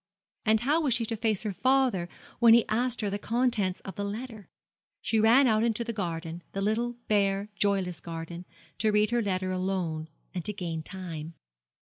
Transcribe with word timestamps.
And 0.45 0.61
how 0.61 0.81
was 0.81 0.95
she 0.95 1.05
to 1.05 1.15
face 1.15 1.43
her 1.43 1.53
father 1.53 2.09
when 2.39 2.55
he 2.55 2.67
asked 2.67 3.01
her 3.01 3.11
the 3.11 3.19
contents 3.19 3.81
of 3.81 3.97
the 3.97 4.03
letter? 4.03 4.49
She 4.99 5.19
ran 5.19 5.45
out 5.45 5.61
into 5.63 5.83
the 5.83 5.93
garden 5.93 6.41
the 6.53 6.61
little 6.61 6.93
bare, 7.07 7.49
joyless 7.55 7.99
garden 7.99 8.45
to 8.79 8.89
read 8.91 9.11
her 9.11 9.21
letter 9.21 9.51
alone, 9.51 10.07
and 10.33 10.43
to 10.45 10.53
gain 10.53 10.81
time. 10.81 11.35